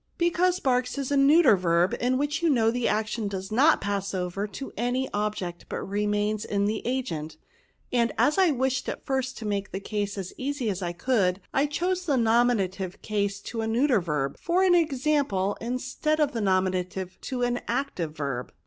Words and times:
"Because 0.17 0.59
* 0.59 0.59
barks* 0.59 0.97
is 0.97 1.11
a 1.11 1.15
neuter 1.15 1.55
verb, 1.55 1.95
in 1.99 2.17
which 2.17 2.41
you 2.41 2.49
know, 2.49 2.71
the 2.71 2.87
action 2.87 3.27
does 3.27 3.51
not 3.51 3.79
pass 3.79 4.15
over 4.15 4.47
to 4.47 4.73
any 4.75 5.07
object, 5.13 5.67
but 5.69 5.83
remains 5.87 6.43
in 6.43 6.65
the 6.65 6.81
agent; 6.87 7.37
and, 7.91 8.11
as 8.17 8.39
I 8.39 8.49
wished 8.49 8.89
at 8.89 9.05
first, 9.05 9.37
to 9.37 9.45
make 9.45 9.71
the 9.71 9.79
case 9.79 10.17
as 10.17 10.33
easy 10.37 10.71
as 10.71 10.81
I 10.81 10.91
could, 10.93 11.39
I 11.53 11.67
chose 11.67 12.05
the 12.07 12.17
nominative 12.17 13.03
case 13.03 13.39
to 13.41 13.61
a 13.61 13.67
neuter 13.67 14.01
verb, 14.01 14.39
for 14.39 14.63
an 14.63 14.73
example, 14.73 15.55
instead 15.61 16.19
of 16.19 16.31
the 16.31 16.41
nominative 16.41 17.21
to 17.29 17.43
an 17.43 17.61
active 17.67 18.17
verb." 18.17 18.51